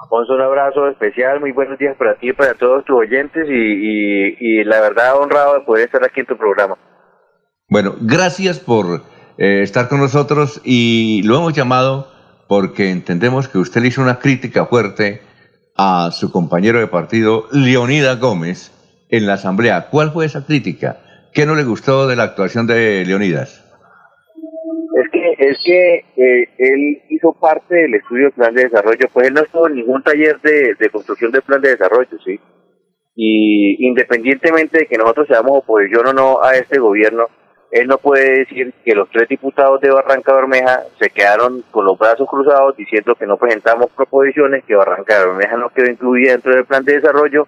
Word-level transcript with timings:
Alfonso, 0.00 0.34
un 0.34 0.42
abrazo 0.42 0.86
especial, 0.88 1.40
muy 1.40 1.50
buenos 1.50 1.76
días 1.76 1.96
para 1.96 2.14
ti 2.14 2.28
y 2.28 2.32
para 2.32 2.54
todos 2.54 2.84
tus 2.84 2.96
oyentes 2.96 3.48
y, 3.48 4.36
y, 4.38 4.64
la 4.64 4.80
verdad 4.80 5.16
honrado 5.20 5.54
de 5.54 5.60
poder 5.62 5.86
estar 5.86 6.04
aquí 6.04 6.20
en 6.20 6.26
tu 6.26 6.36
programa. 6.36 6.76
Bueno, 7.68 7.96
gracias 8.00 8.60
por 8.60 9.02
eh, 9.38 9.62
estar 9.62 9.88
con 9.88 9.98
nosotros 9.98 10.60
y 10.64 11.22
lo 11.24 11.38
hemos 11.38 11.52
llamado 11.52 12.12
porque 12.46 12.90
entendemos 12.92 13.48
que 13.48 13.58
usted 13.58 13.80
le 13.80 13.88
hizo 13.88 14.00
una 14.00 14.20
crítica 14.20 14.66
fuerte 14.66 15.20
a 15.76 16.10
su 16.12 16.30
compañero 16.30 16.78
de 16.78 16.86
partido, 16.86 17.46
Leonidas 17.50 18.20
Gómez, 18.20 18.72
en 19.08 19.26
la 19.26 19.34
Asamblea. 19.34 19.88
¿Cuál 19.90 20.12
fue 20.12 20.26
esa 20.26 20.46
crítica? 20.46 21.00
¿Qué 21.32 21.44
no 21.44 21.56
le 21.56 21.64
gustó 21.64 22.06
de 22.06 22.14
la 22.14 22.22
actuación 22.22 22.68
de 22.68 23.04
Leonidas? 23.04 23.67
Es 25.38 25.56
que, 25.64 26.04
eh, 26.16 26.48
él 26.58 27.02
hizo 27.10 27.32
parte 27.32 27.74
del 27.74 27.94
estudio 27.94 28.26
de 28.26 28.32
plan 28.32 28.54
de 28.54 28.64
desarrollo, 28.64 29.08
pues 29.12 29.28
él 29.28 29.34
no 29.34 29.42
estuvo 29.42 29.68
en 29.68 29.76
ningún 29.76 30.02
taller 30.02 30.40
de, 30.40 30.74
de 30.74 30.90
construcción 30.90 31.30
de 31.30 31.42
plan 31.42 31.60
de 31.60 31.70
desarrollo, 31.70 32.18
¿sí? 32.24 32.40
Y 33.14 33.86
independientemente 33.86 34.78
de 34.78 34.86
que 34.86 34.98
nosotros 34.98 35.28
seamos 35.28 35.58
oposición 35.58 36.08
o 36.08 36.12
no 36.12 36.42
a 36.42 36.56
este 36.56 36.80
gobierno, 36.80 37.26
él 37.70 37.86
no 37.86 37.98
puede 37.98 38.38
decir 38.40 38.72
que 38.84 38.94
los 38.94 39.08
tres 39.10 39.28
diputados 39.28 39.80
de 39.80 39.90
Barranca 39.90 40.34
Bermeja 40.34 40.84
se 40.98 41.10
quedaron 41.10 41.62
con 41.70 41.84
los 41.84 41.98
brazos 41.98 42.28
cruzados 42.28 42.76
diciendo 42.76 43.14
que 43.14 43.26
no 43.26 43.36
presentamos 43.36 43.90
proposiciones, 43.94 44.64
que 44.64 44.74
Barranca 44.74 45.24
Bermeja 45.24 45.56
no 45.56 45.68
quedó 45.70 45.90
incluida 45.90 46.32
dentro 46.32 46.54
del 46.54 46.64
plan 46.64 46.84
de 46.84 46.94
desarrollo, 46.94 47.46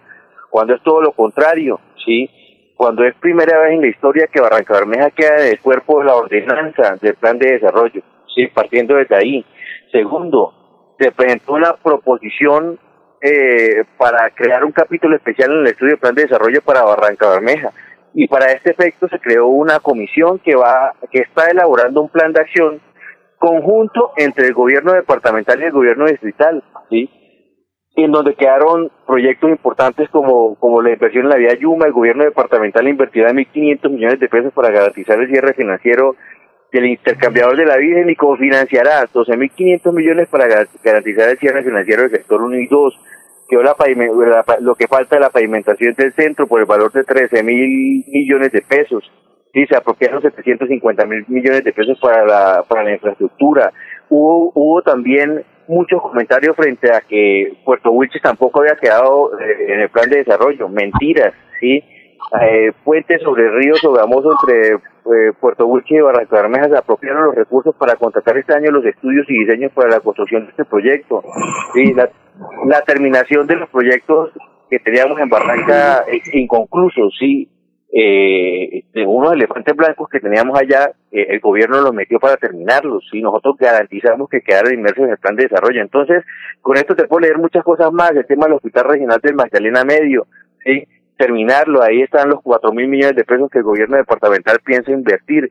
cuando 0.51 0.75
es 0.75 0.83
todo 0.83 1.01
lo 1.01 1.13
contrario, 1.13 1.81
¿sí? 2.05 2.29
Cuando 2.81 3.05
es 3.05 3.15
primera 3.17 3.59
vez 3.59 3.75
en 3.75 3.83
la 3.83 3.89
historia 3.89 4.27
que 4.33 4.41
Barranca 4.41 4.73
Bermeja 4.73 5.11
queda 5.11 5.45
en 5.45 5.53
el 5.53 5.61
cuerpo 5.61 5.99
de 5.99 6.07
la 6.07 6.15
ordenanza 6.15 6.97
del 7.03 7.15
plan 7.15 7.39
de 7.39 7.53
desarrollo, 7.53 8.01
¿sí? 8.35 8.47
Partiendo 8.47 8.95
desde 8.95 9.17
ahí. 9.17 9.45
Segundo, 9.93 10.95
se 10.99 11.13
presentó 11.13 11.53
una 11.53 11.75
proposición 11.75 12.79
eh, 13.21 13.85
para 13.99 14.31
crear 14.31 14.65
un 14.65 14.73
capítulo 14.73 15.15
especial 15.15 15.51
en 15.51 15.59
el 15.59 15.67
estudio 15.67 15.91
del 15.91 16.01
plan 16.01 16.15
de 16.15 16.23
desarrollo 16.23 16.63
para 16.63 16.85
Barranca 16.85 17.29
Bermeja 17.29 17.71
y 18.15 18.27
para 18.29 18.47
este 18.47 18.71
efecto 18.71 19.09
se 19.09 19.19
creó 19.19 19.49
una 19.49 19.81
comisión 19.81 20.39
que 20.39 20.57
va 20.57 20.95
que 21.13 21.19
está 21.19 21.51
elaborando 21.51 22.01
un 22.01 22.09
plan 22.09 22.33
de 22.33 22.41
acción 22.41 22.81
conjunto 23.37 24.13
entre 24.17 24.47
el 24.47 24.55
gobierno 24.55 24.95
departamental 24.95 25.61
y 25.61 25.65
el 25.65 25.73
gobierno 25.73 26.07
distrital, 26.07 26.65
¿sí? 26.89 27.11
En 28.05 28.13
donde 28.13 28.35
quedaron 28.35 28.91
proyectos 29.07 29.51
importantes 29.51 30.09
como, 30.11 30.55
como 30.57 30.81
la 30.81 30.91
inversión 30.91 31.25
en 31.25 31.31
la 31.31 31.37
vía 31.37 31.55
Yuma, 31.55 31.87
el 31.87 31.93
gobierno 31.93 32.25
departamental 32.25 32.89
invertirá 32.89 33.31
1.500 33.31 33.91
millones 33.91 34.21
de 34.21 34.29
pesos 34.29 34.53
para 34.55 34.71
garantizar 34.71 35.21
el 35.21 35.29
cierre 35.29 35.55
financiero 35.55 36.17
del 36.73 36.87
intercambiador 36.87 37.57
de 37.57 37.67
la 37.67 37.77
Virgen 37.77 38.09
y 38.09 38.17
cofinanciará 38.17 39.07
12.500 39.07 39.93
millones 39.93 40.29
para 40.29 40.47
garantizar 40.83 41.29
el 41.29 41.39
cierre 41.39 41.63
financiero 41.63 42.03
del 42.03 42.13
sector 42.13 42.41
1 42.43 42.57
y 42.57 42.67
2 42.69 43.01
quedó 43.51 43.63
la, 43.63 43.75
lo 44.61 44.77
que 44.77 44.87
falta 44.87 45.17
de 45.17 45.21
la 45.21 45.31
pavimentación 45.31 45.95
del 45.95 46.13
centro 46.13 46.47
por 46.47 46.61
el 46.61 46.67
valor 46.67 46.93
de 46.93 47.05
13 47.05 47.43
mil 47.43 48.05
millones 48.07 48.53
de 48.53 48.63
pesos. 48.63 49.11
Sí, 49.53 49.67
se 49.67 49.77
apropiaron 49.77 50.23
750 50.23 51.05
mil 51.07 51.25
millones 51.27 51.65
de 51.65 51.73
pesos 51.73 51.99
para 52.01 52.25
la, 52.25 52.65
para 52.69 52.85
la 52.85 52.93
infraestructura. 52.93 53.73
Hubo, 54.09 54.53
hubo 54.55 54.83
también 54.83 55.45
muchos 55.71 56.03
comentarios 56.03 56.57
frente 56.57 56.93
a 56.93 57.01
que 57.01 57.53
Puerto 57.65 57.93
Wilches 57.93 58.21
tampoco 58.21 58.61
había 58.61 58.75
quedado 58.75 59.39
eh, 59.39 59.73
en 59.73 59.81
el 59.81 59.89
plan 59.89 60.11
de 60.11 60.19
desarrollo. 60.19 60.69
Mentiras, 60.69 61.33
¿sí? 61.61 61.85
Eh, 62.43 62.73
puentes 62.85 63.23
sobre 63.23 63.45
el 63.45 63.55
río 63.55 63.77
Sogamoso 63.77 64.33
entre 64.33 64.75
eh, 64.75 65.33
Puerto 65.41 65.67
Wilches 65.67 65.99
y 65.99 66.01
Barranca 66.01 66.37
Bermeja 66.37 66.69
se 66.69 66.77
apropiaron 66.77 67.27
los 67.27 67.35
recursos 67.35 67.75
para 67.77 67.95
contratar 67.95 68.37
este 68.37 68.55
año 68.55 68.71
los 68.71 68.85
estudios 68.85 69.25
y 69.29 69.39
diseños 69.39 69.73
para 69.73 69.89
la 69.91 70.01
construcción 70.01 70.45
de 70.45 70.51
este 70.51 70.65
proyecto. 70.65 71.23
Sí, 71.73 71.95
la, 71.95 72.11
la 72.67 72.81
terminación 72.83 73.47
de 73.47 73.57
los 73.57 73.71
proyectos 73.71 74.31
que 74.69 74.81
teníamos 74.81 75.19
en 75.21 75.29
Barranca 75.29 76.05
inconclusos, 76.33 77.15
sí. 77.19 77.49
Eh, 77.93 78.85
de 78.93 79.05
unos 79.05 79.33
elefantes 79.33 79.75
blancos 79.75 80.09
que 80.09 80.21
teníamos 80.21 80.57
allá, 80.57 80.93
eh, 81.11 81.27
el 81.31 81.41
gobierno 81.41 81.81
los 81.81 81.93
metió 81.93 82.21
para 82.21 82.37
terminarlos, 82.37 83.09
y 83.13 83.21
nosotros 83.21 83.57
garantizamos 83.59 84.29
que 84.29 84.43
quedaran 84.43 84.75
inmersos 84.75 85.05
en 85.05 85.11
el 85.11 85.19
plan 85.19 85.35
de 85.35 85.45
desarrollo. 85.45 85.83
Entonces, 85.83 86.25
con 86.61 86.77
esto 86.77 86.95
te 86.95 87.09
puedo 87.09 87.21
leer 87.21 87.39
muchas 87.39 87.65
cosas 87.65 87.93
más, 87.93 88.13
el 88.13 88.27
tema 88.27 88.47
del 88.47 88.55
Hospital 88.55 88.85
Regional 88.85 89.21
del 89.21 89.35
Magdalena 89.35 89.85
Medio, 89.85 90.29
sí, 90.65 90.87
terminarlo, 91.19 91.83
ahí 91.83 92.03
están 92.03 92.31
los 92.31 92.41
cuatro 92.43 92.73
mil 92.73 92.87
millones 92.87 93.17
de 93.17 93.25
pesos 93.25 93.51
que 93.51 93.59
el 93.59 93.65
gobierno 93.65 93.97
departamental 93.97 94.61
piensa 94.65 94.93
invertir, 94.93 95.51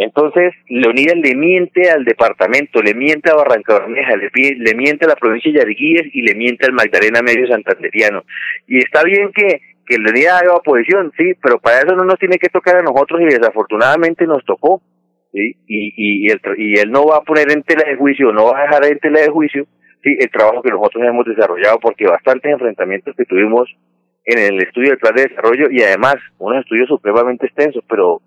entonces, 0.00 0.54
Leonidas 0.68 1.16
le 1.16 1.34
miente 1.34 1.90
al 1.90 2.04
departamento, 2.04 2.80
le 2.80 2.94
miente 2.94 3.30
a 3.30 3.34
Barranca 3.34 3.80
Bermeja, 3.80 4.14
le 4.16 4.74
miente 4.76 5.06
a 5.06 5.08
la 5.08 5.16
provincia 5.16 5.50
de 5.50 5.58
Yariguíes 5.58 6.14
y 6.14 6.22
le 6.22 6.36
miente 6.36 6.66
al 6.66 6.72
Magdalena 6.72 7.20
Medio 7.20 7.48
Santanderiano. 7.48 8.22
Y 8.68 8.78
está 8.78 9.02
bien 9.02 9.32
que, 9.34 9.60
que 9.88 9.98
Leonidas 9.98 10.42
haga 10.42 10.54
oposición, 10.54 11.12
sí, 11.16 11.32
pero 11.42 11.58
para 11.58 11.78
eso 11.78 11.96
no 11.96 12.04
nos 12.04 12.18
tiene 12.18 12.38
que 12.38 12.48
tocar 12.48 12.76
a 12.76 12.82
nosotros 12.82 13.20
y 13.22 13.24
desafortunadamente 13.24 14.26
nos 14.26 14.44
tocó. 14.44 14.82
¿sí? 15.32 15.56
Y, 15.66 16.26
y, 16.26 16.30
él, 16.30 16.40
y 16.56 16.78
él 16.78 16.90
no 16.90 17.06
va 17.06 17.18
a 17.18 17.22
poner 17.22 17.50
en 17.50 17.62
tela 17.62 17.88
de 17.88 17.96
juicio, 17.96 18.32
no 18.32 18.46
va 18.46 18.58
a 18.58 18.62
dejar 18.62 18.84
en 18.84 18.98
tela 18.98 19.20
de 19.20 19.30
juicio 19.30 19.66
sí, 20.02 20.16
el 20.18 20.30
trabajo 20.30 20.62
que 20.62 20.70
nosotros 20.70 21.04
hemos 21.06 21.26
desarrollado, 21.26 21.78
porque 21.80 22.06
bastantes 22.06 22.52
enfrentamientos 22.52 23.14
que 23.16 23.24
tuvimos 23.24 23.68
en 24.24 24.38
el 24.38 24.62
estudio 24.62 24.90
del 24.90 24.98
plan 24.98 25.14
de 25.14 25.26
desarrollo 25.28 25.70
y 25.70 25.82
además 25.82 26.16
unos 26.38 26.62
estudios 26.62 26.88
supremamente 26.88 27.46
extensos, 27.46 27.82
pero 27.88 28.20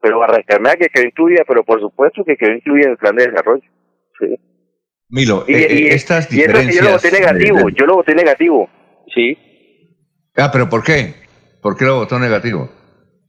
pero 0.00 0.20
Barranca 0.20 0.76
que 0.78 0.88
quedó 0.88 1.06
incluida, 1.06 1.42
pero 1.46 1.64
por 1.64 1.80
supuesto 1.80 2.24
que 2.24 2.36
quedó 2.36 2.52
incluida 2.52 2.86
en 2.86 2.92
el 2.92 2.96
plan 2.98 3.16
de 3.16 3.26
desarrollo. 3.26 3.64
Sí. 4.20 4.36
Milo, 5.10 5.44
y, 5.48 5.54
eh, 5.54 5.94
estas 5.94 6.28
diferencias... 6.30 6.76
yo 6.76 6.82
lo 6.82 6.92
voté 6.92 7.10
negativo, 7.10 7.68
yo 7.70 7.86
lo 7.86 7.94
voté 7.96 8.14
negativo, 8.14 8.70
sí. 9.12 9.36
Ah, 10.38 10.50
pero 10.52 10.68
¿por 10.68 10.84
qué? 10.84 11.14
¿Por 11.60 11.76
qué 11.76 11.84
lo 11.84 11.96
votó 11.96 12.18
negativo? 12.18 12.68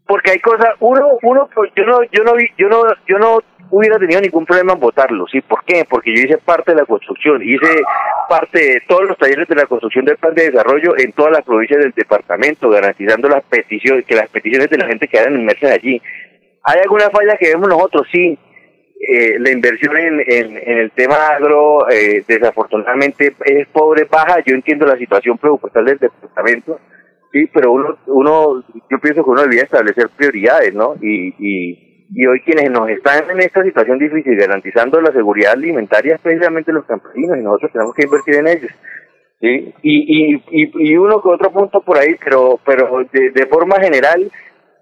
Porque 0.05 0.31
hay 0.31 0.39
cosas, 0.39 0.69
uno, 0.79 1.17
uno, 1.23 1.49
pues, 1.53 1.71
yo 1.75 1.83
no, 1.85 2.03
yo 2.11 2.23
no, 2.23 2.33
yo 2.57 2.69
no, 2.69 2.83
yo 3.07 3.17
no 3.17 3.39
hubiera 3.71 3.97
tenido 3.97 4.21
ningún 4.21 4.45
problema 4.45 4.73
en 4.73 4.79
votarlo, 4.79 5.25
¿sí? 5.27 5.41
¿Por 5.41 5.63
qué? 5.63 5.85
Porque 5.89 6.15
yo 6.15 6.23
hice 6.23 6.37
parte 6.37 6.71
de 6.71 6.77
la 6.77 6.85
construcción, 6.85 7.41
hice 7.43 7.81
parte 8.27 8.59
de 8.59 8.81
todos 8.87 9.07
los 9.07 9.17
talleres 9.17 9.47
de 9.47 9.55
la 9.55 9.65
construcción 9.65 10.05
del 10.05 10.17
plan 10.17 10.33
de 10.35 10.51
desarrollo 10.51 10.97
en 10.97 11.11
todas 11.13 11.31
las 11.31 11.43
provincias 11.43 11.79
del 11.79 11.91
departamento, 11.91 12.69
garantizando 12.69 13.27
las 13.27 13.43
peticiones, 13.43 14.05
que 14.05 14.15
las 14.15 14.29
peticiones 14.29 14.69
de 14.69 14.77
la 14.77 14.87
gente 14.87 15.07
quedaran 15.07 15.39
inmersas 15.39 15.71
allí. 15.71 16.01
¿Hay 16.63 16.79
alguna 16.79 17.09
falla 17.09 17.37
que 17.37 17.49
vemos 17.49 17.69
nosotros? 17.69 18.07
Sí. 18.11 18.37
Eh, 19.01 19.39
la 19.39 19.49
inversión 19.51 19.95
en, 19.97 20.19
el 20.27 20.91
tema 20.91 21.15
agro, 21.27 21.89
eh, 21.89 22.23
desafortunadamente, 22.27 23.33
es 23.45 23.67
pobre, 23.69 24.05
baja. 24.05 24.43
Yo 24.45 24.55
entiendo 24.55 24.85
la 24.85 24.97
situación 24.97 25.37
presupuestal 25.37 25.85
del 25.85 25.99
departamento, 25.99 26.79
sí, 27.31 27.49
pero 27.53 27.71
uno, 27.71 27.97
uno 28.07 28.63
yo 28.89 28.99
pienso 28.99 29.23
que 29.23 29.29
uno 29.29 29.41
debería 29.41 29.63
establecer 29.63 30.09
prioridades, 30.15 30.73
¿no? 30.73 30.95
Y, 31.01 31.33
y, 31.39 32.07
y 32.11 32.25
hoy 32.25 32.41
quienes 32.41 32.71
nos 32.71 32.89
están 32.89 33.29
en 33.29 33.39
esta 33.39 33.63
situación 33.63 33.99
difícil 33.99 34.35
garantizando 34.35 34.99
la 34.99 35.11
seguridad 35.11 35.53
alimentaria 35.53 36.15
es 36.15 36.21
precisamente 36.21 36.73
los 36.73 36.85
campesinos 36.85 37.37
y 37.37 37.43
nosotros 37.43 37.71
tenemos 37.71 37.93
que 37.93 38.05
invertir 38.05 38.35
en 38.35 38.47
ellos. 38.47 38.71
¿sí? 39.39 39.73
Y, 39.81 40.33
y, 40.33 40.43
y, 40.49 40.91
y 40.91 40.97
uno 40.97 41.21
que 41.21 41.29
otro 41.29 41.51
punto 41.51 41.81
por 41.81 41.97
ahí, 41.97 42.15
pero, 42.23 42.59
pero 42.65 43.05
de, 43.11 43.31
de 43.31 43.45
forma 43.45 43.75
general, 43.79 44.31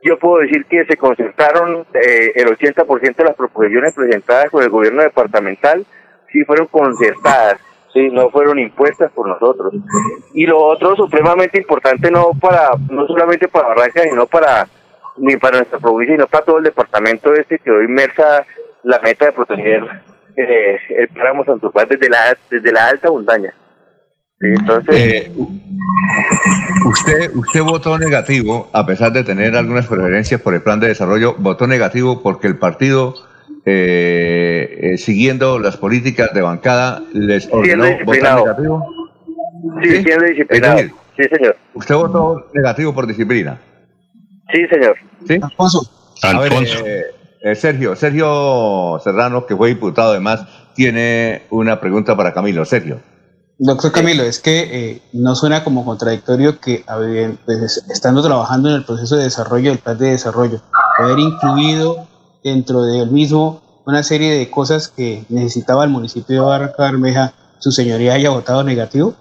yo 0.03 0.17
puedo 0.19 0.39
decir 0.39 0.65
que 0.65 0.85
se 0.85 0.97
concertaron 0.97 1.85
eh, 1.93 2.31
el 2.35 2.47
80% 2.47 3.15
de 3.15 3.23
las 3.23 3.35
proposiciones 3.35 3.93
presentadas 3.93 4.49
por 4.49 4.63
el 4.63 4.69
gobierno 4.69 5.01
departamental, 5.01 5.85
sí 6.31 6.43
fueron 6.45 6.67
concertadas, 6.67 7.59
sí, 7.97 8.09
no 8.11 8.29
fueron 8.29 8.59
impuestas 8.59 9.11
por 9.11 9.27
nosotros. 9.27 9.73
Y 10.33 10.45
lo 10.45 10.59
otro 10.59 10.95
supremamente 10.95 11.57
importante 11.57 12.11
no 12.11 12.31
para 12.39 12.69
no 12.89 13.07
solamente 13.07 13.47
para 13.47 13.69
Barranca, 13.69 14.03
sino 14.03 14.27
para 14.27 14.67
ni 15.17 15.35
para 15.37 15.57
nuestra 15.57 15.79
provincia, 15.79 16.15
sino 16.15 16.27
para 16.27 16.45
todo 16.45 16.57
el 16.59 16.65
departamento 16.65 17.33
este 17.33 17.59
que 17.59 17.71
hoy 17.71 17.85
inmersa 17.85 18.45
la 18.83 18.99
meta 18.99 19.25
de 19.25 19.31
proteger 19.31 19.83
eh, 20.35 20.77
el 20.89 21.07
páramo 21.09 21.43
Santupán 21.43 21.87
desde 21.89 22.09
la 22.09 22.37
desde 22.49 22.71
la 22.71 22.87
alta 22.87 23.09
montaña. 23.09 23.53
entonces 24.39 24.95
eh, 24.95 25.31
Usted, 26.85 27.31
usted 27.35 27.61
votó 27.63 27.97
negativo, 27.97 28.69
a 28.71 28.85
pesar 28.85 29.11
de 29.11 29.23
tener 29.23 29.55
algunas 29.55 29.87
preferencias 29.87 30.39
por 30.39 30.53
el 30.53 30.61
plan 30.61 30.79
de 30.79 30.87
desarrollo, 30.87 31.35
votó 31.37 31.67
negativo 31.67 32.21
porque 32.21 32.47
el 32.47 32.57
partido, 32.57 33.15
eh, 33.69 34.93
eh, 34.93 34.97
siguiendo 34.97 35.59
las 35.59 35.75
políticas 35.75 36.33
de 36.33 36.41
bancada, 36.41 37.03
les 37.11 37.49
ordenó 37.51 37.83
votar 38.05 38.37
negativo. 38.37 38.85
Sí, 39.83 39.89
¿Sí? 39.89 40.03
siendo 40.03 40.25
disciplinado. 40.25 40.79
sí, 41.17 41.23
señor. 41.29 41.57
¿Usted 41.73 41.95
votó 41.95 42.47
negativo 42.53 42.93
por 42.93 43.05
disciplina? 43.05 43.59
Sí, 44.53 44.65
señor. 44.67 44.95
¿Sí? 45.27 45.37
Alfonso. 45.41 45.91
Alfonso. 46.21 46.77
Eh, 46.85 47.55
Sergio, 47.55 47.97
Sergio 47.97 49.01
Serrano, 49.03 49.45
que 49.45 49.57
fue 49.57 49.67
diputado 49.67 50.11
además, 50.11 50.45
tiene 50.73 51.41
una 51.49 51.81
pregunta 51.81 52.15
para 52.15 52.33
Camilo. 52.33 52.63
Sergio. 52.63 53.01
Doctor 53.59 53.91
Camilo, 53.91 54.23
es 54.23 54.39
que 54.39 54.59
eh, 54.91 55.01
no 55.11 55.35
suena 55.35 55.65
como 55.65 55.83
contradictorio 55.83 56.61
que 56.61 56.85
pues, 57.45 57.83
estando 57.89 58.23
trabajando 58.23 58.69
en 58.69 58.75
el 58.75 58.85
proceso 58.85 59.17
de 59.17 59.25
desarrollo 59.25 59.71
del 59.71 59.79
plan 59.79 59.97
de 59.97 60.11
desarrollo, 60.11 60.61
haber 60.99 61.19
incluido 61.19 62.07
dentro 62.49 62.83
del 62.83 63.11
mismo 63.11 63.61
una 63.85 64.03
serie 64.03 64.31
de 64.33 64.49
cosas 64.49 64.89
que 64.89 65.23
necesitaba 65.29 65.85
el 65.85 65.89
municipio 65.89 66.35
de 66.35 66.41
Barranca 66.41 66.91
Bermeja, 66.91 67.33
su 67.59 67.71
señoría 67.71 68.13
haya 68.13 68.31
votado 68.31 68.63
negativo? 68.63 69.15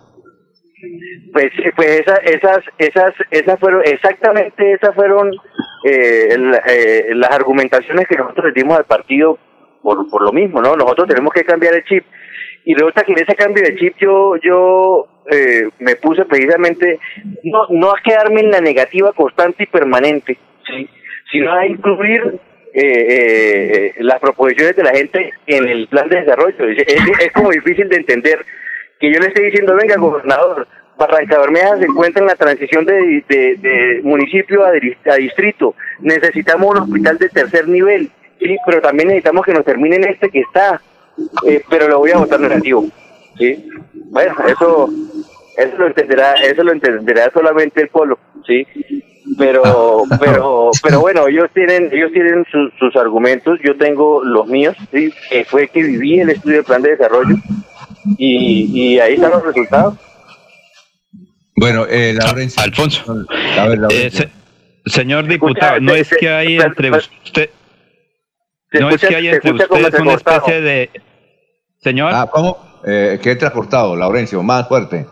pues, 1.37 1.52
pues 1.76 2.00
esa, 2.00 2.17
esas, 2.17 2.61
esas, 2.78 3.14
esas 3.31 3.61
fueron, 3.61 3.82
exactamente 3.84 4.73
esas 4.73 4.94
fueron 4.94 5.31
eh, 5.84 6.34
eh, 6.67 7.05
las 7.14 7.31
argumentaciones 7.31 8.06
que 8.08 8.17
nosotros 8.17 8.46
le 8.46 8.62
dimos 8.62 8.78
al 8.78 8.87
partido 8.87 9.38
por, 9.82 10.08
por 10.08 10.23
lo 10.23 10.32
mismo, 10.32 10.62
¿no? 10.62 10.76
Nosotros 10.76 11.08
tenemos 11.08 11.34
que 11.34 11.44
cambiar 11.44 11.75
el 11.75 11.84
chip. 11.84 12.05
Y 12.64 12.73
resulta 12.73 13.02
que 13.02 13.12
en 13.12 13.19
ese 13.19 13.37
cambio 13.37 13.62
de 13.62 13.76
chip 13.76 13.96
yo, 13.99 14.37
yo 14.43 15.06
eh, 15.31 15.69
me 15.78 15.96
puse 15.96 16.25
precisamente 16.25 16.99
no, 17.44 17.67
no 17.69 17.90
a 17.90 18.00
quedarme 18.02 18.40
en 18.40 18.50
la 18.50 18.61
negativa 18.62 19.12
constante 19.12 19.64
y 19.64 19.67
permanente, 19.67 20.38
¿sí? 20.67 20.88
sino 21.31 21.52
a 21.52 21.67
incluir 21.67 22.40
eh, 22.78 23.94
las 24.00 24.20
proposiciones 24.20 24.76
de 24.76 24.82
la 24.82 24.90
gente 24.90 25.32
en 25.46 25.67
el 25.67 25.88
plan 25.88 26.11
de 26.11 26.20
desarrollo. 26.20 26.69
Es, 26.69 27.32
como 27.32 27.50
difícil 27.50 27.88
de 27.88 27.96
entender 27.96 28.44
que 29.00 29.11
yo 29.11 29.19
le 29.19 29.28
esté 29.28 29.43
diciendo, 29.44 29.75
venga, 29.75 29.96
gobernador, 29.96 30.69
Barranca 30.99 31.38
Bermeja 31.38 31.78
se 31.78 31.87
encuentra 31.87 32.20
en 32.20 32.28
la 32.28 32.34
transición 32.34 32.84
de, 32.84 34.00
municipio 34.02 34.64
a, 34.64 34.69
a, 34.70 35.17
distrito. 35.17 35.75
Necesitamos 36.00 36.75
un 36.75 36.82
hospital 36.82 37.17
de 37.17 37.28
tercer 37.31 37.67
nivel, 37.67 38.11
sí, 38.38 38.56
pero 38.67 38.82
también 38.82 39.08
necesitamos 39.08 39.46
que 39.46 39.55
nos 39.55 39.64
terminen 39.64 40.05
este 40.05 40.28
que 40.28 40.40
está, 40.40 40.81
eh, 41.46 41.62
pero 41.70 41.88
lo 41.88 42.00
voy 42.00 42.11
a 42.11 42.19
votar 42.19 42.40
negativo. 42.40 42.84
Sí, 43.38 43.70
bueno, 44.11 44.34
eso, 44.46 44.90
eso 45.56 45.76
lo 45.78 45.87
entenderá, 45.87 46.34
eso 46.34 46.62
lo 46.62 46.73
entenderá 46.73 47.31
solamente 47.32 47.81
el 47.81 47.88
pueblo, 47.88 48.19
sí. 48.46 48.67
Pero, 49.38 50.05
pero, 50.21 50.71
pero 50.83 51.00
bueno, 51.00 51.27
ellos 51.29 51.49
tienen, 51.55 51.91
ellos 51.93 52.11
tienen 52.12 52.44
sus 52.79 52.97
argumentos, 52.97 53.59
yo 53.65 53.77
tengo 53.77 54.25
los 54.25 54.47
míos, 54.47 54.77
sí, 54.93 55.12
que 55.31 55.44
fue 55.44 55.69
que 55.69 55.83
viví 55.83 56.21
el 56.21 56.31
estudio 56.31 56.56
del 56.56 56.65
plan 56.65 56.83
de 56.83 56.91
desarrollo 56.91 57.37
y, 58.19 58.71
y 58.73 58.99
ahí 59.00 59.15
están 59.15 59.33
los 59.33 59.44
resultados. 59.44 59.94
Bueno, 61.56 61.87
eh, 61.88 62.12
Laurencio. 62.15 62.62
Alfonso. 62.62 63.27
Eh, 63.91 64.11
señor 64.85 65.27
diputado, 65.27 65.81
no 65.81 65.94
es 65.94 66.11
que 66.11 66.29
hay 66.29 66.59
entre 66.59 66.91
usted. 66.91 67.50
No 68.73 68.91
es 68.91 69.00
que 69.00 69.17
hay 69.17 69.29
entre 69.29 69.53
ustedes 69.53 70.00
una 70.00 70.15
especie 70.15 70.61
de. 70.61 70.91
Señor. 71.79 72.12
Ah, 72.15 72.29
¿cómo? 72.31 72.59
Eh, 72.85 73.19
que 73.23 73.31
entra 73.33 73.50
cortado, 73.50 73.97
Laurencio, 73.97 74.43
más 74.43 74.69
fuerte. 74.69 75.06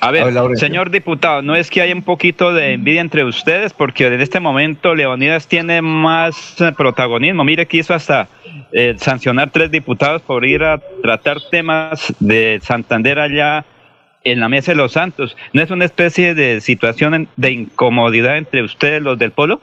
A 0.00 0.10
ver, 0.10 0.26
señor 0.56 0.90
diputado, 0.90 1.40
no 1.40 1.54
es 1.54 1.70
que 1.70 1.80
haya 1.80 1.94
un 1.94 2.02
poquito 2.02 2.52
de 2.52 2.72
envidia 2.72 3.00
entre 3.00 3.24
ustedes, 3.24 3.72
porque 3.72 4.06
en 4.06 4.20
este 4.20 4.40
momento 4.40 4.94
Leonidas 4.94 5.48
tiene 5.48 5.80
más 5.80 6.60
eh, 6.60 6.72
protagonismo. 6.76 7.44
Mire 7.44 7.66
que 7.66 7.78
hizo 7.78 7.94
hasta 7.94 8.28
eh, 8.72 8.94
sancionar 8.98 9.50
tres 9.50 9.70
diputados 9.70 10.20
por 10.20 10.44
ir 10.44 10.62
a 10.62 10.78
tratar 11.02 11.38
temas 11.50 12.12
de 12.18 12.58
Santander 12.62 13.18
allá 13.18 13.64
en 14.24 14.40
la 14.40 14.48
mesa 14.48 14.72
de 14.72 14.76
los 14.76 14.92
santos. 14.92 15.36
¿No 15.52 15.62
es 15.62 15.70
una 15.70 15.84
especie 15.84 16.34
de 16.34 16.60
situación 16.60 17.28
de 17.36 17.50
incomodidad 17.50 18.36
entre 18.36 18.62
ustedes, 18.62 19.00
los 19.00 19.18
del 19.18 19.30
polo? 19.30 19.60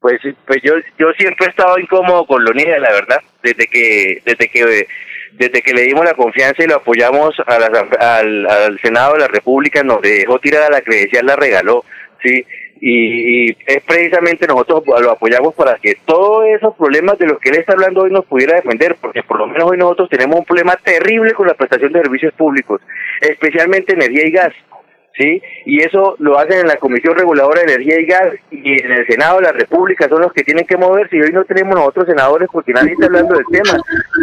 Pues, 0.00 0.20
pues 0.46 0.60
yo, 0.62 0.74
yo 0.98 1.10
siempre 1.18 1.46
he 1.46 1.50
estado 1.50 1.78
incómodo 1.78 2.24
con 2.24 2.44
Leonidas, 2.44 2.80
la 2.80 2.92
verdad, 2.92 3.18
desde 3.42 3.66
que, 3.66 4.22
desde 4.24 4.48
que, 4.48 4.86
desde 5.32 5.62
que 5.62 5.72
le 5.72 5.82
dimos 5.82 6.04
la 6.04 6.14
confianza 6.14 6.62
y 6.62 6.66
lo 6.66 6.76
apoyamos 6.76 7.34
a 7.46 7.54
al, 7.56 8.46
al 8.46 8.80
Senado 8.80 9.14
de 9.14 9.20
la 9.20 9.28
República, 9.28 9.82
nos 9.82 10.00
dejó 10.02 10.38
tirada 10.38 10.70
la 10.70 10.80
credencial, 10.80 11.26
la 11.26 11.36
regaló, 11.36 11.84
sí, 12.22 12.44
y, 12.80 13.50
es 13.50 13.82
precisamente 13.86 14.46
nosotros 14.46 14.82
lo 15.00 15.10
apoyamos 15.10 15.54
para 15.54 15.76
que 15.76 15.96
todos 16.04 16.46
esos 16.48 16.76
problemas 16.76 17.18
de 17.18 17.26
los 17.26 17.38
que 17.40 17.50
él 17.50 17.56
está 17.56 17.72
hablando 17.72 18.02
hoy 18.02 18.10
nos 18.10 18.24
pudiera 18.24 18.56
defender, 18.56 18.96
porque 19.00 19.22
por 19.22 19.38
lo 19.38 19.46
menos 19.46 19.70
hoy 19.70 19.78
nosotros 19.78 20.08
tenemos 20.08 20.38
un 20.38 20.44
problema 20.44 20.76
terrible 20.76 21.32
con 21.32 21.46
la 21.46 21.54
prestación 21.54 21.92
de 21.92 22.02
servicios 22.02 22.32
públicos, 22.34 22.80
especialmente 23.20 23.94
energía 23.94 24.26
y 24.26 24.30
gas. 24.30 24.52
¿Sí? 25.18 25.42
Y 25.66 25.80
eso 25.80 26.14
lo 26.20 26.38
hacen 26.38 26.60
en 26.60 26.68
la 26.68 26.76
Comisión 26.76 27.16
Reguladora 27.16 27.62
de 27.62 27.74
Energía 27.74 28.00
y 28.00 28.06
Gas 28.06 28.34
y 28.52 28.80
en 28.80 28.92
el 28.92 29.06
Senado 29.08 29.38
de 29.38 29.46
la 29.46 29.52
República, 29.52 30.08
son 30.08 30.22
los 30.22 30.32
que 30.32 30.44
tienen 30.44 30.64
que 30.64 30.76
moverse 30.76 31.16
y 31.16 31.20
hoy 31.20 31.32
no 31.32 31.44
tenemos 31.44 31.74
nosotros 31.74 32.06
senadores 32.06 32.48
porque 32.52 32.72
nadie 32.72 32.92
está 32.92 33.06
hablando 33.06 33.34
del 33.34 33.46
tema. 33.50 33.80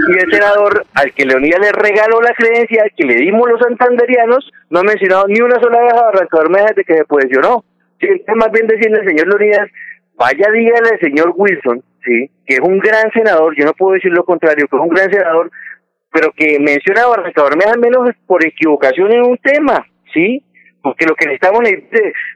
Y 0.07 0.23
el 0.23 0.31
senador 0.31 0.85
al 0.93 1.13
que 1.13 1.25
Leonidas 1.25 1.59
le 1.59 1.71
regaló 1.73 2.21
la 2.21 2.33
creencia, 2.33 2.83
al 2.83 2.91
que 2.95 3.03
le 3.03 3.15
dimos 3.15 3.49
los 3.49 3.59
santanderianos, 3.59 4.49
no 4.69 4.79
ha 4.79 4.83
mencionado 4.83 5.25
ni 5.27 5.41
una 5.41 5.59
sola 5.59 5.81
vez 5.81 5.93
a 5.93 6.05
Barranca 6.05 6.37
Bermeja 6.39 6.67
desde 6.67 6.85
que 6.85 6.97
se 6.97 7.05
posicionó. 7.05 7.65
Sí, 7.99 8.07
es 8.07 8.35
más 8.35 8.51
bien 8.53 8.67
decirle 8.67 8.99
al 8.99 9.07
señor 9.07 9.27
Leonidas, 9.27 9.69
vaya 10.15 10.47
dígale 10.49 10.89
al 10.93 10.99
señor 10.99 11.33
Wilson, 11.35 11.83
sí, 12.05 12.31
que 12.45 12.55
es 12.55 12.61
un 12.61 12.79
gran 12.79 13.11
senador, 13.11 13.53
yo 13.57 13.65
no 13.65 13.73
puedo 13.73 13.95
decir 13.95 14.11
lo 14.13 14.23
contrario, 14.23 14.65
que 14.69 14.75
es 14.77 14.81
un 14.81 14.89
gran 14.89 15.11
senador, 15.11 15.51
pero 16.11 16.31
que 16.31 16.57
menciona 16.59 17.03
a 17.03 17.07
Barranca 17.07 17.43
Bermeja 17.43 17.71
al 17.71 17.79
menos 17.79 18.09
por 18.25 18.45
equivocación 18.45 19.11
en 19.11 19.23
un 19.23 19.37
tema, 19.37 19.85
sí, 20.13 20.41
porque 20.85 21.07
lo 21.07 21.15
que 21.15 21.25
necesitamos 21.25 21.63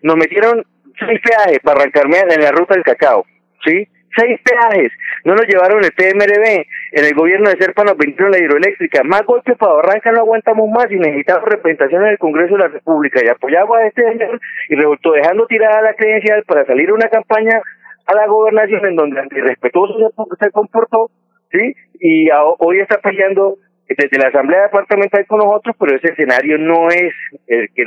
nos 0.02 0.18
metieron 0.18 0.66
seis 0.98 1.22
peajes 1.22 1.60
para 1.60 1.82
arrancarme 1.82 2.18
en 2.18 2.42
la 2.42 2.50
ruta 2.50 2.74
del 2.74 2.84
cacao, 2.84 3.24
sí, 3.64 3.88
seis 4.18 4.42
peajes, 4.42 4.92
no 5.24 5.36
nos 5.36 5.46
llevaron 5.46 5.84
el 5.84 5.92
PMRB, 5.92 6.66
en 6.98 7.06
el 7.06 7.14
gobierno 7.14 7.52
de 7.52 7.58
Serpa 7.58 7.84
nos 7.84 7.96
vendieron 7.96 8.32
la 8.32 8.40
hidroeléctrica, 8.40 9.04
más 9.04 9.22
golpes 9.22 9.56
para 9.56 9.74
Barranca 9.74 10.12
no 10.12 10.22
aguantamos 10.22 10.68
más 10.68 10.90
y 10.90 10.98
necesitamos 10.98 11.48
representación 11.48 12.02
en 12.02 12.10
el 12.10 12.18
Congreso 12.18 12.56
de 12.56 12.60
la 12.60 12.68
República. 12.70 13.22
Y 13.24 13.30
apoyamos 13.30 13.78
a 13.78 13.86
este 13.86 14.02
señor 14.02 14.42
y 14.68 14.76
resultó 14.76 15.12
dejando 15.12 15.46
tirada 15.46 15.84
la 15.84 15.94
credencial 15.94 16.44
para 16.48 16.66
salir 16.66 16.90
a 16.90 16.96
una 16.96 17.08
campaña 17.08 17.62
a 18.08 18.16
la 18.16 18.26
gobernación 18.26 18.84
en 18.84 18.96
donde 18.96 19.22
irrespetuoso 19.30 19.94
se, 20.00 20.46
se 20.46 20.52
comportó, 20.52 21.12
¿sí? 21.52 21.76
Y 22.00 22.30
hoy 22.58 22.80
está 22.80 22.98
peleando 22.98 23.58
desde 23.98 24.18
la 24.20 24.30
Asamblea 24.30 24.64
Departamental 24.64 25.26
con 25.28 25.40
nosotros, 25.40 25.76
pero 25.80 25.96
ese 25.96 26.10
escenario 26.10 26.58
no 26.58 26.90
es 26.90 27.14
el 27.48 27.70
que 27.74 27.84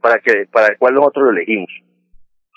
para 0.00 0.18
que 0.18 0.46
para 0.50 0.68
el 0.68 0.78
cual 0.78 0.94
nosotros 0.94 1.26
lo 1.26 1.30
elegimos. 1.32 1.68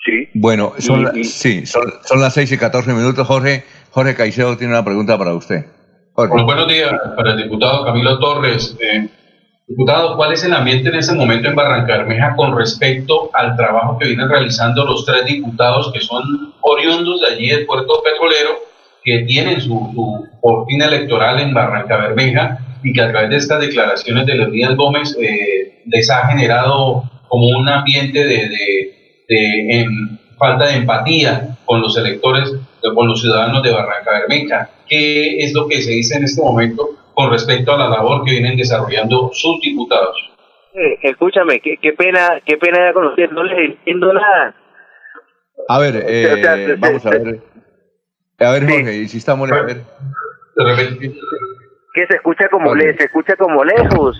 Sí. 0.04 0.28
Bueno, 0.34 0.72
son, 0.78 1.24
sí, 1.24 1.66
son, 1.66 1.92
son, 2.02 2.20
las 2.20 2.32
6 2.34 2.52
y 2.52 2.58
14 2.58 2.92
minutos. 2.92 3.26
Jorge, 3.26 3.64
Jorge 3.90 4.14
Caicedo 4.14 4.56
tiene 4.56 4.72
una 4.72 4.84
pregunta 4.84 5.18
para 5.18 5.34
usted. 5.34 5.66
buenos 6.14 6.68
días 6.68 6.92
para 7.16 7.32
el 7.32 7.42
diputado 7.42 7.84
Camilo 7.84 8.18
Torres. 8.18 8.78
Eh, 8.80 9.08
diputado, 9.66 10.16
¿cuál 10.16 10.32
es 10.32 10.44
el 10.44 10.54
ambiente 10.54 10.88
en 10.88 10.94
este 10.94 11.14
momento 11.14 11.48
en 11.48 11.56
Barranca 11.56 11.98
Bermeja 11.98 12.34
con 12.36 12.56
respecto 12.56 13.28
al 13.34 13.54
trabajo 13.56 13.98
que 13.98 14.06
vienen 14.06 14.30
realizando 14.30 14.84
los 14.86 15.04
tres 15.04 15.26
diputados 15.26 15.92
que 15.92 16.00
son 16.00 16.54
oriundos 16.62 17.20
de 17.20 17.34
allí 17.34 17.48
del 17.48 17.66
puerto 17.66 18.02
petrolero, 18.02 18.60
que 19.02 19.24
tienen 19.26 19.60
su, 19.60 19.90
su 19.92 20.66
electoral 20.80 21.40
en 21.40 21.52
Barranca 21.52 21.98
Bermeja 21.98 22.58
y 22.82 22.92
que 22.92 23.00
a 23.00 23.10
través 23.10 23.30
de 23.30 23.36
estas 23.36 23.60
declaraciones 23.60 24.26
de 24.26 24.34
Leonidas 24.34 24.76
Gómez 24.76 25.16
eh, 25.20 25.82
les 25.86 26.10
ha 26.10 26.26
generado 26.28 27.02
como 27.28 27.48
un 27.48 27.68
ambiente 27.68 28.24
de 28.24 28.48
de 29.28 29.80
en 29.80 30.18
falta 30.38 30.66
de 30.66 30.76
empatía 30.76 31.58
con 31.64 31.80
los 31.80 31.96
electores, 31.96 32.52
con 32.94 33.08
los 33.08 33.20
ciudadanos 33.20 33.62
de 33.62 33.72
Barranca 33.72 34.10
Bermeja. 34.20 34.70
¿Qué 34.88 35.38
es 35.38 35.52
lo 35.52 35.68
que 35.68 35.82
se 35.82 35.90
dice 35.92 36.16
en 36.16 36.24
este 36.24 36.40
momento 36.42 36.88
con 37.14 37.30
respecto 37.30 37.72
a 37.72 37.78
la 37.78 37.88
labor 37.88 38.24
que 38.24 38.32
vienen 38.32 38.56
desarrollando 38.56 39.30
sus 39.32 39.60
diputados? 39.60 40.16
Eh, 40.74 40.98
escúchame, 41.02 41.60
qué, 41.60 41.76
qué 41.80 41.92
pena, 41.92 42.40
qué 42.46 42.56
pena 42.56 42.92
conocer, 42.92 43.32
no 43.32 43.42
les 43.42 43.70
entiendo 43.70 44.12
nada. 44.12 44.54
A 45.68 45.78
ver, 45.78 46.04
eh, 46.06 46.76
vamos 46.78 47.04
a 47.04 47.10
ver. 47.10 47.40
A 48.38 48.52
ver, 48.52 48.62
Jorge, 48.62 49.08
si 49.08 49.18
estamos 49.18 49.50
a 49.50 49.62
ver. 49.62 49.82
Que 51.92 52.06
se 52.06 52.16
escucha 52.16 52.48
como 52.50 52.74
le, 52.74 52.96
se 52.96 53.04
escucha 53.04 53.34
como 53.36 53.64
lejos. 53.64 54.16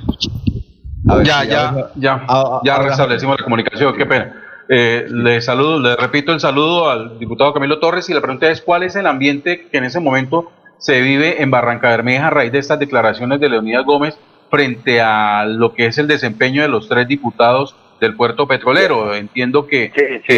ya, 1.25 1.45
ya, 1.45 1.91
ya, 1.97 2.27
ya 2.65 2.79
restablecimos 2.79 3.39
la 3.39 3.45
comunicación, 3.45 3.97
qué 3.97 4.07
pena. 4.07 4.45
Eh, 4.71 5.07
le 5.09 5.41
saludo, 5.41 5.81
le 5.81 5.97
repito 5.97 6.33
el 6.33 6.41
saludo 6.41 6.91
al 6.91 7.19
diputado 7.19 7.55
Camilo 7.55 7.79
Torres 7.79 8.11
y 8.11 8.15
la 8.15 8.21
pregunta 8.21 8.51
es 8.51 8.61
cuál 8.61 8.83
es 8.83 8.97
el 8.97 9.07
ambiente 9.07 9.67
que 9.71 9.79
en 9.79 9.85
ese 9.85 9.99
momento 9.99 10.53
se 10.77 11.01
vive 11.01 11.43
en 11.43 11.51
Barranca 11.51 11.89
Bermeja 11.89 12.27
a 12.27 12.31
raíz 12.31 12.53
de 12.53 12.59
estas 12.59 12.79
declaraciones 12.79 13.41
de 13.41 13.49
Leonidas 13.49 13.87
Gómez 13.87 14.19
frente 14.51 15.01
a 15.01 15.47
lo 15.47 15.73
que 15.73 15.87
es 15.87 15.97
el 15.99 16.07
desempeño 16.07 16.63
de 16.63 16.69
los 16.69 16.89
tres 16.89 17.09
diputados 17.09 17.75
del 18.01 18.15
puerto 18.15 18.47
petrolero. 18.47 19.15
Entiendo 19.15 19.67
que, 19.67 19.91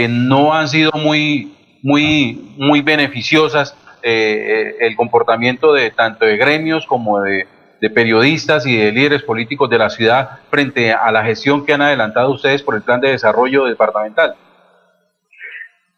no 0.09 0.55
han 0.55 0.69
sido 0.69 0.93
muy, 0.95 1.53
muy, 1.83 2.55
muy 2.57 2.83
beneficiosas 2.83 3.77
eh, 4.03 4.77
el 4.81 4.97
comportamiento 4.97 5.73
de 5.73 5.91
tanto 5.91 6.25
de 6.25 6.37
gremios 6.37 6.87
como 6.87 7.21
de 7.21 7.47
periodistas 7.95 8.67
y 8.67 8.77
de 8.77 8.93
líderes 8.93 9.23
políticos 9.23 9.71
de 9.71 9.79
la 9.79 9.91
ciudad 9.91 10.41
frente 10.51 10.93
a 10.93 11.11
la 11.11 11.25
gestión 11.25 11.65
que 11.65 11.73
han 11.73 11.83
adelantado 11.83 12.31
ustedes 12.31 12.63
por 12.63 12.75
el 12.75 12.83
plan 12.83 13.01
de 13.01 13.11
desarrollo 13.11 13.65
departamental? 13.65 14.35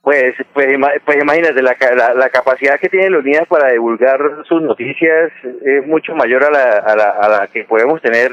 Pues, 0.02 0.34
pues, 0.52 0.66
pues 1.04 1.18
imagínate, 1.22 1.62
la, 1.62 1.76
la, 2.14 2.28
capacidad 2.28 2.78
que 2.80 2.88
tiene 2.88 3.10
la 3.10 3.18
unidad 3.18 3.46
para 3.46 3.70
divulgar 3.70 4.18
sus 4.48 4.60
noticias 4.60 5.30
es 5.64 5.86
mucho 5.86 6.12
mayor 6.16 6.42
a 6.42 6.50
la, 6.50 6.78
a 6.78 6.96
la, 6.96 7.10
a 7.10 7.28
la 7.28 7.46
que 7.46 7.62
podemos 7.64 8.02
tener 8.02 8.32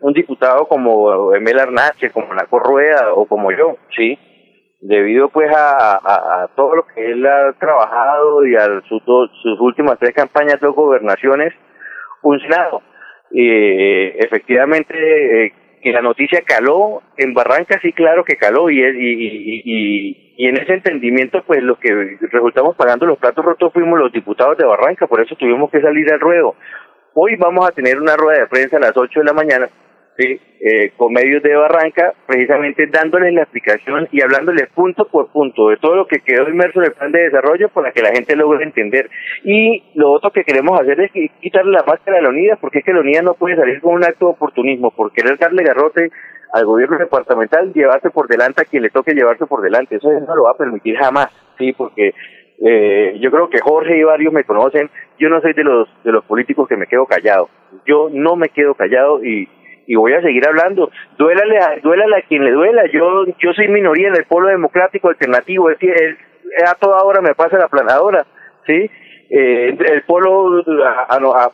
un 0.00 0.12
diputado 0.12 0.66
como 0.66 1.32
Emel 1.32 1.60
Arnache, 1.60 2.10
como 2.10 2.34
Naco 2.34 2.58
Rueda 2.58 3.12
o 3.14 3.26
como 3.26 3.52
yo, 3.52 3.78
¿sí? 3.94 4.18
Debido 4.86 5.30
pues 5.30 5.50
a, 5.50 5.96
a, 5.96 6.48
todo 6.54 6.76
lo 6.76 6.86
que 6.86 7.10
él 7.10 7.26
ha 7.26 7.54
trabajado 7.54 8.44
y 8.44 8.54
a 8.54 8.66
sus, 8.86 9.02
sus 9.42 9.58
últimas 9.58 9.98
tres 9.98 10.12
campañas 10.12 10.60
de 10.60 10.68
gobernaciones, 10.68 11.54
un 12.20 12.38
Senado. 12.38 12.82
y 13.30 13.48
efectivamente, 14.22 15.46
eh, 15.46 15.52
que 15.82 15.90
la 15.90 16.02
noticia 16.02 16.42
caló, 16.46 17.02
en 17.16 17.32
Barranca 17.32 17.78
sí 17.80 17.94
claro 17.94 18.24
que 18.24 18.36
caló 18.36 18.68
y, 18.68 18.82
y, 18.82 19.62
y, 19.64 20.34
y, 20.36 20.46
en 20.48 20.58
ese 20.58 20.74
entendimiento 20.74 21.42
pues 21.46 21.62
los 21.62 21.78
que 21.78 22.18
resultamos 22.30 22.76
pagando 22.76 23.06
los 23.06 23.18
platos 23.18 23.42
rotos 23.42 23.72
fuimos 23.72 23.98
los 23.98 24.12
diputados 24.12 24.58
de 24.58 24.66
Barranca, 24.66 25.06
por 25.06 25.22
eso 25.22 25.34
tuvimos 25.36 25.70
que 25.70 25.80
salir 25.80 26.12
al 26.12 26.20
ruedo. 26.20 26.56
Hoy 27.14 27.36
vamos 27.36 27.66
a 27.66 27.72
tener 27.72 27.98
una 27.98 28.16
rueda 28.16 28.40
de 28.40 28.48
prensa 28.48 28.76
a 28.76 28.80
las 28.80 28.94
8 28.94 29.20
de 29.20 29.26
la 29.26 29.32
mañana 29.32 29.70
¿sí? 30.16 30.40
Eh, 30.60 30.92
con 30.96 31.12
medios 31.12 31.42
de 31.42 31.54
Barranca, 31.54 32.14
precisamente 32.26 32.86
dándoles 32.86 33.34
la 33.34 33.42
explicación 33.42 34.08
y 34.12 34.22
hablándoles 34.22 34.68
punto 34.68 35.06
por 35.06 35.30
punto 35.30 35.68
de 35.68 35.76
todo 35.76 35.94
lo 35.94 36.06
que 36.06 36.20
quedó 36.20 36.48
inmerso 36.48 36.80
en 36.80 36.86
el 36.86 36.92
plan 36.92 37.12
de 37.12 37.24
desarrollo 37.24 37.68
para 37.68 37.92
que 37.92 38.00
la 38.00 38.12
gente 38.12 38.34
logre 38.34 38.64
entender. 38.64 39.10
Y 39.44 39.84
lo 39.94 40.10
otro 40.10 40.30
que 40.30 40.44
queremos 40.44 40.80
hacer 40.80 41.00
es 41.00 41.10
quitarle 41.40 41.72
la 41.72 41.84
máscara 41.86 42.18
a 42.18 42.22
la 42.22 42.30
unidad, 42.30 42.58
porque 42.60 42.78
es 42.78 42.84
que 42.84 42.94
la 42.94 43.00
unidad 43.00 43.22
no 43.22 43.34
puede 43.34 43.56
salir 43.56 43.80
con 43.80 43.94
un 43.94 44.04
acto 44.04 44.26
de 44.26 44.32
oportunismo, 44.32 44.90
por 44.90 45.12
querer 45.12 45.38
darle 45.38 45.64
garrote 45.64 46.10
al 46.54 46.64
gobierno 46.64 46.96
departamental, 46.96 47.72
llevarse 47.74 48.10
por 48.10 48.28
delante 48.28 48.62
a 48.62 48.64
quien 48.64 48.82
le 48.82 48.90
toque 48.90 49.12
llevarse 49.12 49.44
por 49.46 49.60
delante. 49.60 49.96
Eso 49.96 50.08
no 50.08 50.36
lo 50.36 50.44
va 50.44 50.52
a 50.52 50.56
permitir 50.56 50.96
jamás, 50.96 51.28
sí, 51.58 51.72
porque 51.72 52.14
eh, 52.64 53.18
yo 53.20 53.30
creo 53.30 53.50
que 53.50 53.60
Jorge 53.60 53.98
y 53.98 54.04
varios 54.04 54.32
me 54.32 54.44
conocen. 54.44 54.88
Yo 55.18 55.28
no 55.28 55.40
soy 55.40 55.52
de 55.52 55.64
los 55.64 55.88
de 56.04 56.12
los 56.12 56.24
políticos 56.24 56.68
que 56.68 56.76
me 56.76 56.86
quedo 56.86 57.06
callado. 57.06 57.50
Yo 57.86 58.08
no 58.10 58.36
me 58.36 58.48
quedo 58.48 58.74
callado 58.74 59.22
y 59.24 59.48
y 59.86 59.96
voy 59.96 60.12
a 60.12 60.22
seguir 60.22 60.46
hablando. 60.46 60.90
Duélale 61.18 61.58
a, 61.58 61.76
duélale 61.82 62.16
a 62.16 62.22
quien 62.22 62.44
le 62.44 62.52
duela. 62.52 62.84
Yo, 62.92 63.26
yo 63.38 63.52
soy 63.54 63.68
minoría 63.68 64.08
en 64.08 64.16
el 64.16 64.24
polo 64.24 64.48
democrático 64.48 65.08
alternativo. 65.08 65.70
Es 65.70 65.78
decir, 65.78 66.16
a 66.66 66.74
toda 66.74 67.02
hora 67.02 67.20
me 67.20 67.34
pasa 67.34 67.58
la 67.58 67.68
planadora, 67.68 68.24
¿sí? 68.66 68.90
Eh, 69.30 69.76
el 69.78 70.02
polo, 70.02 70.62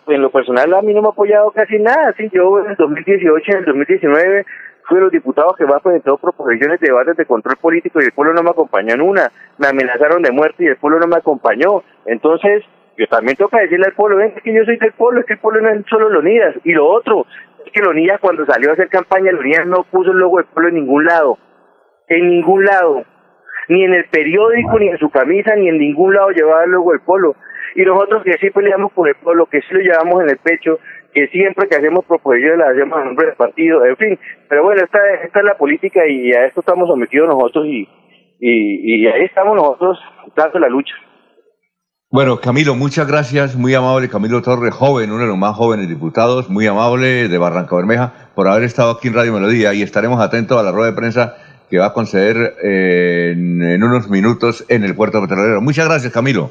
en 0.08 0.22
lo 0.22 0.30
personal, 0.30 0.74
a 0.74 0.82
mí 0.82 0.92
no 0.92 1.02
me 1.02 1.08
ha 1.08 1.10
apoyado 1.12 1.50
casi 1.52 1.78
nada, 1.78 2.12
¿sí? 2.16 2.28
Yo 2.32 2.58
en 2.60 2.70
el 2.70 2.76
2018, 2.76 3.52
en 3.52 3.58
el 3.58 3.64
2019, 3.64 4.44
fui 4.86 4.96
de 4.96 5.04
los 5.04 5.12
diputados 5.12 5.56
que 5.56 5.64
más 5.66 5.80
presentó 5.80 6.18
proposiciones 6.18 6.80
de 6.80 6.88
debates 6.88 7.16
de 7.16 7.24
control 7.24 7.56
político 7.56 8.00
y 8.00 8.06
el 8.06 8.12
pueblo 8.12 8.34
no 8.34 8.42
me 8.42 8.50
acompañó 8.50 8.94
en 8.94 9.00
una. 9.00 9.30
Me 9.58 9.68
amenazaron 9.68 10.22
de 10.22 10.32
muerte 10.32 10.64
y 10.64 10.66
el 10.66 10.76
pueblo 10.76 10.98
no 10.98 11.06
me 11.06 11.16
acompañó. 11.16 11.82
Entonces, 12.06 12.64
yo 12.98 13.06
también 13.06 13.36
toca 13.36 13.60
decirle 13.60 13.86
al 13.86 13.94
pueblo, 13.94 14.18
ven, 14.18 14.34
es 14.36 14.42
que 14.42 14.52
yo 14.52 14.64
soy 14.64 14.76
del 14.76 14.92
pueblo, 14.92 15.20
es 15.20 15.26
que 15.26 15.34
el 15.34 15.38
pueblo 15.38 15.62
no 15.62 15.70
es 15.70 15.86
solo 15.88 16.10
Leonidas. 16.10 16.56
Y 16.64 16.72
lo 16.72 16.86
otro, 16.86 17.24
es 17.24 17.49
que 17.72 17.80
Leonidas 17.80 18.20
cuando 18.20 18.44
salió 18.46 18.70
a 18.70 18.72
hacer 18.74 18.88
campaña, 18.88 19.32
Leonidas 19.32 19.66
no 19.66 19.84
puso 19.84 20.10
el 20.10 20.18
logo 20.18 20.38
del 20.38 20.46
pueblo 20.46 20.68
en 20.68 20.74
ningún 20.76 21.04
lado. 21.04 21.38
En 22.08 22.28
ningún 22.28 22.64
lado. 22.64 23.04
Ni 23.68 23.84
en 23.84 23.94
el 23.94 24.04
periódico, 24.06 24.78
ni 24.78 24.88
en 24.88 24.98
su 24.98 25.10
camisa, 25.10 25.54
ni 25.54 25.68
en 25.68 25.78
ningún 25.78 26.14
lado 26.14 26.30
llevaba 26.30 26.64
el 26.64 26.70
logo 26.70 26.92
del 26.92 27.00
pueblo. 27.00 27.36
Y 27.76 27.82
nosotros 27.82 28.24
que 28.24 28.32
sí 28.38 28.50
peleamos 28.50 28.92
por 28.92 29.08
el 29.08 29.14
pueblo, 29.16 29.46
que 29.46 29.60
sí 29.60 29.68
lo 29.70 29.80
llevamos 29.80 30.22
en 30.22 30.30
el 30.30 30.38
pecho, 30.38 30.80
que 31.12 31.28
siempre 31.28 31.68
que 31.68 31.76
hacemos 31.76 32.04
proposiciones 32.04 32.58
las 32.58 32.70
hacemos 32.70 32.98
en 32.98 33.04
nombre 33.06 33.26
del 33.26 33.36
partido, 33.36 33.84
en 33.84 33.96
fin. 33.96 34.18
Pero 34.48 34.64
bueno, 34.64 34.82
esta, 34.82 34.98
esta 35.22 35.38
es 35.40 35.44
la 35.44 35.56
política 35.56 36.06
y 36.06 36.32
a 36.32 36.46
esto 36.46 36.60
estamos 36.60 36.88
sometidos 36.88 37.28
nosotros 37.28 37.66
y, 37.66 37.88
y, 38.40 39.02
y 39.02 39.06
ahí 39.06 39.24
estamos 39.24 39.54
nosotros 39.56 39.98
dando 40.34 40.58
la 40.58 40.68
lucha. 40.68 40.94
Bueno, 42.12 42.40
Camilo, 42.40 42.74
muchas 42.74 43.06
gracias, 43.06 43.54
muy 43.54 43.72
amable 43.72 44.08
Camilo 44.08 44.42
Torres, 44.42 44.74
joven, 44.74 45.12
uno 45.12 45.20
de 45.20 45.28
los 45.28 45.38
más 45.38 45.54
jóvenes 45.54 45.88
diputados, 45.88 46.50
muy 46.50 46.66
amable 46.66 47.28
de 47.28 47.38
Barranca 47.38 47.76
Bermeja, 47.76 48.12
por 48.34 48.48
haber 48.48 48.64
estado 48.64 48.90
aquí 48.90 49.06
en 49.06 49.14
Radio 49.14 49.32
Melodía 49.32 49.72
y 49.74 49.82
estaremos 49.82 50.20
atentos 50.20 50.58
a 50.58 50.64
la 50.64 50.72
rueda 50.72 50.90
de 50.90 50.96
prensa 50.96 51.36
que 51.70 51.78
va 51.78 51.86
a 51.86 51.92
conceder 51.92 52.56
eh, 52.64 53.30
en, 53.30 53.80
unos 53.80 54.10
minutos 54.10 54.66
en 54.68 54.82
el 54.82 54.96
puerto 54.96 55.20
petrolero. 55.20 55.60
Muchas 55.60 55.86
gracias, 55.86 56.12
Camilo. 56.12 56.50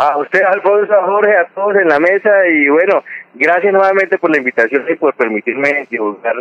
A 0.00 0.18
usted, 0.18 0.42
Alfonso, 0.42 0.92
a 0.92 1.06
Jorge, 1.06 1.30
a 1.30 1.46
todos 1.54 1.76
en 1.76 1.86
la 1.86 2.00
mesa 2.00 2.44
y 2.48 2.68
bueno, 2.68 3.04
gracias 3.34 3.72
nuevamente 3.72 4.18
por 4.18 4.32
la 4.32 4.38
invitación 4.38 4.82
y 4.90 4.96
por 4.96 5.14
permitirme 5.14 5.86
divulgar 5.92 6.34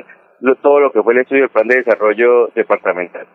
todo 0.63 0.79
lo 0.79 0.91
que 0.91 1.03
fue 1.03 1.13
el 1.13 1.19
estudio 1.19 1.43
del 1.43 1.51
plan 1.51 1.67
de 1.67 1.75
desarrollo 1.75 2.47
departamental. 2.55 3.27